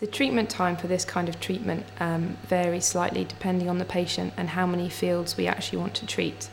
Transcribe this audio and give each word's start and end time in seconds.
The 0.00 0.06
treatment 0.06 0.48
time 0.48 0.78
for 0.78 0.86
this 0.86 1.04
kind 1.04 1.28
of 1.28 1.40
treatment 1.40 1.84
um, 2.00 2.38
varies 2.44 2.86
slightly 2.86 3.22
depending 3.22 3.68
on 3.68 3.76
the 3.76 3.84
patient 3.84 4.32
and 4.34 4.48
how 4.48 4.64
many 4.64 4.88
fields 4.88 5.36
we 5.36 5.46
actually 5.46 5.78
want 5.78 5.92
to 5.96 6.06
treat. 6.06 6.48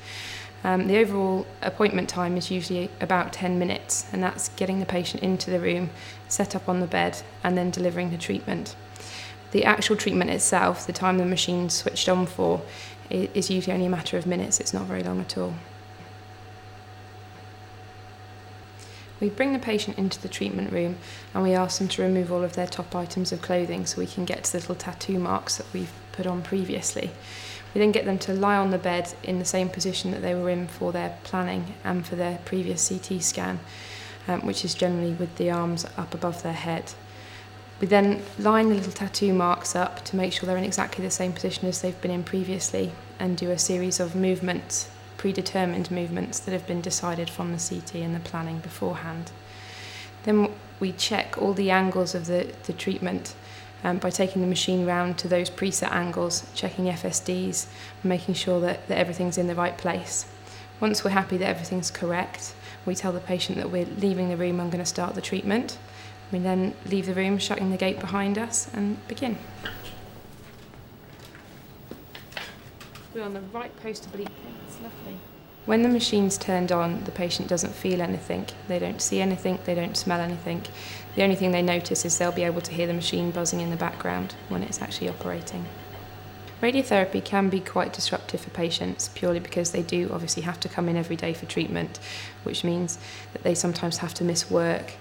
Um, 0.66 0.88
the 0.88 0.98
overall 0.98 1.48
appointment 1.62 2.10
time 2.10 2.36
is 2.36 2.52
usually 2.52 2.90
about 3.00 3.32
10 3.32 3.58
minutes, 3.58 4.06
and 4.12 4.22
that's 4.22 4.50
getting 4.50 4.82
the 4.82 4.86
patient 4.86 5.24
into 5.24 5.50
the 5.50 5.62
room, 5.62 5.92
set 6.28 6.58
up 6.58 6.68
on 6.68 6.82
the 6.82 6.88
bed, 6.88 7.22
and 7.42 7.58
then 7.58 7.70
delivering 7.70 8.10
the 8.10 8.18
treatment. 8.18 8.76
The 9.52 9.64
actual 9.64 9.96
treatment 9.96 10.30
itself, 10.30 10.86
the 10.86 10.92
time 10.92 11.18
the 11.18 11.26
machine's 11.26 11.74
switched 11.74 12.10
on 12.10 12.26
for, 12.26 12.62
is 13.10 13.50
usually 13.50 13.74
only 13.74 13.86
a 13.86 13.90
matter 13.90 14.18
of 14.18 14.28
minutes, 14.28 14.60
it's 14.60 14.74
not 14.74 14.88
very 14.88 15.04
long 15.04 15.22
at 15.22 15.38
all. 15.38 15.54
We 19.20 19.30
bring 19.30 19.54
the 19.54 19.60
patient 19.60 19.98
into 19.98 20.22
the 20.22 20.28
treatment 20.28 20.72
room 20.72 20.98
and 21.34 21.44
we 21.44 21.54
ask 21.54 21.80
them 21.80 21.88
to 21.90 22.04
remove 22.04 22.32
all 22.32 22.44
of 22.44 22.54
their 22.54 22.68
top 22.68 22.96
items 22.96 23.32
of 23.32 23.42
clothing 23.42 23.86
so 23.86 24.00
we 24.00 24.06
can 24.08 24.26
get 24.26 24.44
to 24.46 24.52
the 24.52 24.60
little 24.60 24.76
tattoo 24.76 25.18
marks 25.18 25.58
that 25.58 25.66
we've 25.74 25.94
put 26.12 26.28
on 26.28 26.42
previously. 26.44 27.12
We 27.74 27.80
then 27.80 27.92
get 27.92 28.06
them 28.06 28.20
to 28.20 28.34
lie 28.34 28.58
on 28.58 28.72
the 28.72 28.78
bed 28.78 29.14
in 29.24 29.40
the 29.40 29.46
same 29.46 29.70
position 29.70 30.12
that 30.12 30.22
they 30.22 30.36
were 30.36 30.50
in 30.50 30.68
for 30.68 30.92
their 30.92 31.18
planning 31.24 31.74
and 31.84 32.06
for 32.06 32.16
their 32.16 32.40
previous 32.46 32.88
CT 32.88 33.22
scan, 33.22 33.60
um, 34.28 34.46
which 34.46 34.64
is 34.64 34.74
generally 34.74 35.14
with 35.14 35.36
the 35.38 35.52
arms 35.52 35.86
up 35.98 36.14
above 36.14 36.44
their 36.44 36.54
head. 36.54 36.94
We 37.80 37.88
then 37.88 38.24
line 38.40 38.70
the 38.70 38.76
little 38.76 38.94
tattoo 38.94 39.34
marks 39.34 39.76
up 39.76 40.04
to 40.06 40.16
make 40.16 40.34
sure 40.34 40.48
they're 40.48 40.58
in 40.58 40.64
exactly 40.64 41.04
the 41.04 41.12
same 41.12 41.34
position 41.34 41.68
as 41.68 41.82
they've 41.82 42.02
been 42.02 42.12
in 42.12 42.24
previously 42.24 42.92
and 43.20 43.38
do 43.38 43.52
a 43.52 43.60
series 43.60 44.00
of 44.00 44.16
movements 44.16 44.90
predetermined 45.18 45.92
movements 45.92 46.40
that 46.40 46.52
have 46.52 46.68
been 46.68 46.82
decided 46.82 47.30
from 47.30 47.52
the 47.52 47.58
CT 47.58 47.96
and 47.96 48.16
the 48.16 48.20
planning 48.20 48.60
beforehand. 48.60 49.32
Then 50.24 50.52
we 50.80 50.92
check 50.92 51.42
all 51.42 51.54
the 51.54 51.72
angles 51.72 52.14
of 52.14 52.28
the, 52.28 52.54
the 52.64 52.74
treatment 52.74 53.36
um, 53.84 53.98
by 53.98 54.10
taking 54.10 54.42
the 54.42 54.48
machine 54.48 54.86
round 54.86 55.18
to 55.20 55.28
those 55.28 55.50
preset 55.50 55.92
angles, 55.92 56.46
checking 56.54 56.86
FSDs, 56.86 57.68
making 58.04 58.36
sure 58.36 58.60
that, 58.62 58.88
that 58.88 58.98
everything's 58.98 59.38
in 59.38 59.48
the 59.48 59.56
right 59.56 59.78
place. 59.78 60.26
Once 60.80 61.04
we're 61.04 61.12
happy 61.12 61.38
that 61.38 61.48
everything's 61.48 61.90
correct, 61.90 62.54
we 62.86 62.96
tell 62.96 63.12
the 63.12 63.20
patient 63.20 63.58
that 63.58 63.72
we're 63.72 63.86
leaving 63.86 64.30
the 64.30 64.38
room 64.38 64.60
and 64.60 64.72
going 64.72 64.84
to 64.84 64.86
start 64.86 65.16
the 65.16 65.22
treatment. 65.22 65.78
We 66.32 66.40
then 66.40 66.74
leave 66.86 67.06
the 67.06 67.14
room, 67.14 67.38
shutting 67.38 67.72
the 67.72 67.78
gate 67.78 68.00
behind 68.00 68.38
us, 68.38 68.70
and 68.74 69.06
begin. 69.08 69.38
We're 73.14 73.24
on 73.24 73.34
the 73.34 73.42
right 73.54 73.76
post 73.82 74.06
oblique. 74.06 74.28
When 75.66 75.84
the 75.84 75.90
machine's 75.90 76.38
turned 76.38 76.72
on, 76.72 77.04
the 77.04 77.12
patient 77.12 77.50
doesn't 77.50 77.74
feel 77.74 78.02
anything. 78.02 78.48
They 78.70 78.80
don't 78.80 79.02
see 79.02 79.20
anything, 79.20 79.60
they 79.66 79.76
don't 79.76 79.98
smell 79.98 80.22
anything. 80.22 80.64
The 81.16 81.24
only 81.24 81.36
thing 81.36 81.52
they 81.52 81.62
notice 81.62 82.06
is 82.06 82.18
they'll 82.18 82.32
be 82.32 82.44
able 82.44 82.62
to 82.62 82.72
hear 82.72 82.88
the 82.88 82.94
machine 82.94 83.32
buzzing 83.32 83.60
in 83.60 83.70
the 83.70 83.76
background 83.76 84.36
when 84.48 84.64
it's 84.64 84.82
actually 84.82 85.10
operating. 85.10 85.66
Radiotherapy 86.62 87.24
can 87.24 87.50
be 87.50 87.60
quite 87.60 87.94
disruptive 87.94 88.42
for 88.42 88.50
patients 88.50 89.10
purely 89.10 89.40
because 89.40 89.72
they 89.72 89.84
do 89.84 90.10
obviously 90.12 90.44
have 90.44 90.60
to 90.62 90.70
come 90.70 90.90
in 90.90 90.96
every 90.96 91.16
day 91.16 91.34
for 91.34 91.46
treatment, 91.46 92.00
which 92.44 92.64
means 92.64 92.98
that 93.34 93.44
they 93.44 93.54
sometimes 93.54 93.98
have 93.98 94.14
to 94.16 94.24
miss 94.24 94.50
work. 94.50 94.94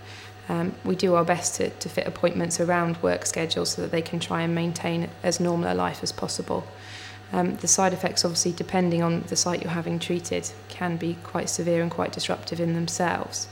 Um, 0.48 0.74
we 0.84 0.96
do 0.96 1.14
our 1.14 1.24
best 1.24 1.54
to, 1.56 1.70
to 1.70 1.88
fit 1.88 2.06
appointments 2.06 2.60
around 2.60 3.02
work 3.02 3.24
schedules 3.24 3.70
so 3.70 3.82
that 3.82 3.90
they 3.90 4.02
can 4.02 4.20
try 4.20 4.42
and 4.42 4.54
maintain 4.54 5.08
as 5.22 5.40
normal 5.40 5.72
a 5.72 5.74
life 5.74 6.02
as 6.02 6.12
possible. 6.12 6.66
Um, 7.32 7.56
the 7.56 7.68
side 7.68 7.92
effects, 7.92 8.24
obviously, 8.24 8.52
depending 8.52 9.02
on 9.02 9.22
the 9.22 9.36
site 9.36 9.62
you're 9.62 9.72
having 9.72 9.98
treated, 9.98 10.50
can 10.68 10.96
be 10.96 11.16
quite 11.22 11.50
severe 11.50 11.82
and 11.82 11.90
quite 11.90 12.12
disruptive 12.12 12.60
in 12.60 12.74
themselves. 12.74 13.48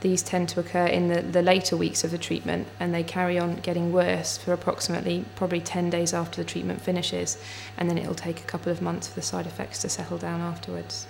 These 0.00 0.22
tend 0.22 0.48
to 0.50 0.60
occur 0.60 0.86
in 0.86 1.08
the, 1.08 1.22
the 1.22 1.42
later 1.42 1.76
weeks 1.76 2.04
of 2.04 2.12
the 2.12 2.18
treatment 2.18 2.68
and 2.78 2.94
they 2.94 3.02
carry 3.02 3.36
on 3.36 3.56
getting 3.56 3.92
worse 3.92 4.38
for 4.38 4.52
approximately 4.52 5.24
probably 5.34 5.60
10 5.60 5.90
days 5.90 6.14
after 6.14 6.40
the 6.40 6.48
treatment 6.48 6.80
finishes, 6.80 7.36
and 7.76 7.90
then 7.90 7.98
it'll 7.98 8.14
take 8.14 8.40
a 8.40 8.44
couple 8.44 8.70
of 8.70 8.80
months 8.80 9.08
for 9.08 9.14
the 9.16 9.22
side 9.22 9.46
effects 9.46 9.80
to 9.82 9.88
settle 9.88 10.18
down 10.18 10.40
afterwards. 10.40 11.06